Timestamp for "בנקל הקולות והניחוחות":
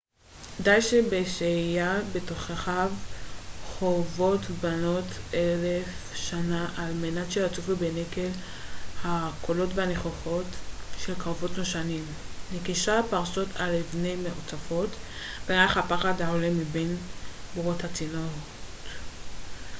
7.75-10.45